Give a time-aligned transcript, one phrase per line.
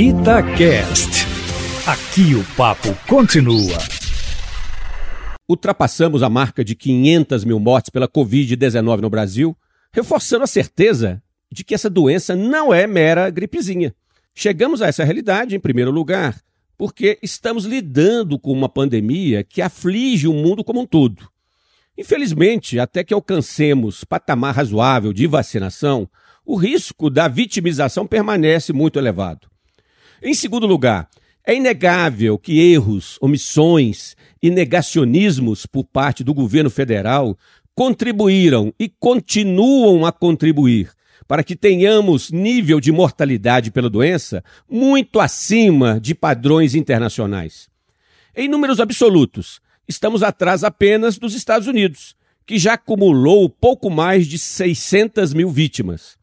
[0.00, 1.26] Itacast.
[1.84, 3.76] Aqui o papo continua.
[5.48, 9.56] Ultrapassamos a marca de 500 mil mortes pela Covid-19 no Brasil,
[9.92, 13.92] reforçando a certeza de que essa doença não é mera gripezinha.
[14.32, 16.40] Chegamos a essa realidade, em primeiro lugar,
[16.76, 21.28] porque estamos lidando com uma pandemia que aflige o mundo como um todo.
[21.98, 26.08] Infelizmente, até que alcancemos patamar razoável de vacinação,
[26.46, 29.48] o risco da vitimização permanece muito elevado.
[30.22, 31.08] Em segundo lugar,
[31.46, 37.38] é inegável que erros, omissões e negacionismos por parte do governo federal
[37.74, 40.90] contribuíram e continuam a contribuir
[41.28, 47.68] para que tenhamos nível de mortalidade pela doença muito acima de padrões internacionais.
[48.34, 54.38] Em números absolutos, estamos atrás apenas dos Estados Unidos, que já acumulou pouco mais de
[54.38, 56.17] 600 mil vítimas.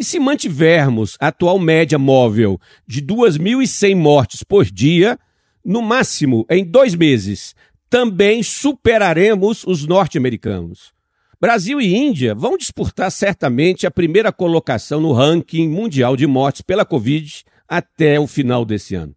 [0.00, 5.18] E se mantivermos a atual média móvel de 2.100 mortes por dia,
[5.62, 7.54] no máximo em dois meses,
[7.90, 10.94] também superaremos os norte-americanos.
[11.38, 16.86] Brasil e Índia vão disputar certamente a primeira colocação no ranking mundial de mortes pela
[16.86, 19.14] Covid até o final desse ano.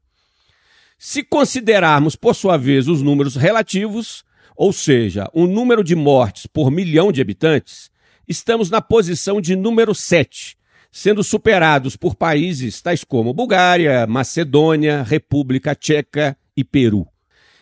[1.00, 6.70] Se considerarmos, por sua vez, os números relativos, ou seja, o número de mortes por
[6.70, 7.90] milhão de habitantes,
[8.28, 10.58] estamos na posição de número 7,
[10.96, 17.08] sendo superados por países tais como Bulgária, Macedônia, República Tcheca e Peru.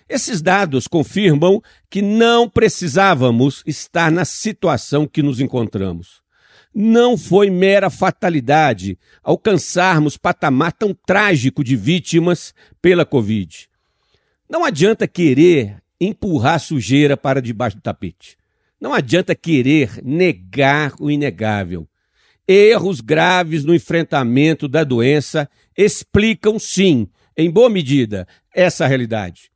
[0.09, 6.21] Esses dados confirmam que não precisávamos estar na situação que nos encontramos.
[6.75, 13.69] Não foi mera fatalidade alcançarmos patamar tão trágico de vítimas pela Covid.
[14.49, 18.37] Não adianta querer empurrar sujeira para debaixo do tapete.
[18.79, 21.87] Não adianta querer negar o inegável.
[22.47, 29.51] Erros graves no enfrentamento da doença explicam, sim, em boa medida, essa realidade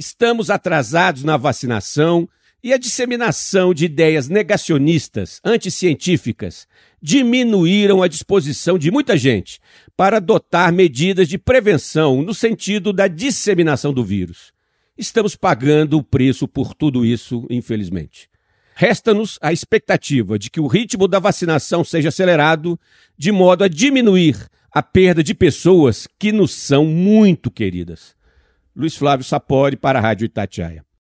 [0.00, 2.26] estamos atrasados na vacinação
[2.64, 6.66] e a disseminação de ideias negacionistas, anticientíficas,
[7.02, 9.60] diminuíram a disposição de muita gente
[9.94, 14.52] para adotar medidas de prevenção no sentido da disseminação do vírus.
[14.96, 18.28] Estamos pagando o preço por tudo isso, infelizmente.
[18.80, 22.80] Resta-nos a expectativa de que o ritmo da vacinação seja acelerado,
[23.14, 28.16] de modo a diminuir a perda de pessoas que nos são muito queridas.
[28.74, 30.82] Luiz Flávio Sapori para a Rádio Itatiaia.